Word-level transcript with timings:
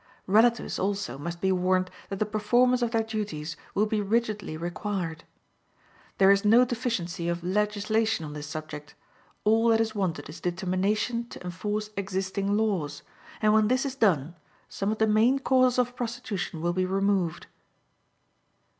Relatives 0.25 0.79
also 0.79 1.15
must 1.19 1.39
be 1.41 1.51
warned 1.51 1.91
that 2.09 2.17
the 2.17 2.25
performance 2.25 2.81
of 2.81 2.89
their 2.89 3.03
duties 3.03 3.55
will 3.75 3.85
be 3.85 4.01
rigidly 4.01 4.57
required. 4.57 5.25
There 6.17 6.31
is 6.31 6.43
no 6.43 6.65
deficiency 6.65 7.29
of 7.29 7.43
legislation 7.43 8.25
on 8.25 8.33
this 8.33 8.47
subject; 8.47 8.95
all 9.43 9.67
that 9.67 9.79
is 9.79 9.93
wanted 9.93 10.27
is 10.27 10.41
determination 10.41 11.27
to 11.29 11.43
enforce 11.43 11.91
existing 11.95 12.57
laws; 12.57 13.03
and 13.43 13.53
when 13.53 13.67
this 13.67 13.85
is 13.85 13.93
done, 13.93 14.33
some 14.67 14.91
of 14.91 14.97
the 14.97 15.05
main 15.05 15.37
causes 15.37 15.77
of 15.77 15.95
prostitution 15.95 16.61
will 16.61 16.73
be 16.73 16.87
removed. 16.87 17.45